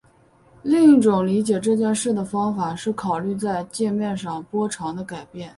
[0.63, 5.47] 另一种理解这件事的方法是考虑在界面上波长的改变。